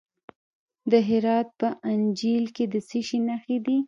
[0.91, 3.77] د هرات په انجیل کې د څه شي نښې دي؟